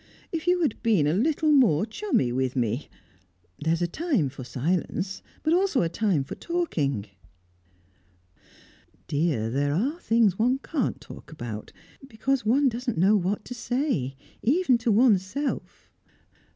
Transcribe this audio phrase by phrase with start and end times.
[0.31, 2.89] If you had been a little more chummy with me.
[3.59, 7.05] There's a time for silence, but also a time for talking."
[9.05, 11.71] "Dear, there are things one can't talk about,
[12.07, 15.91] because one doesn't know what to say, even to oneself."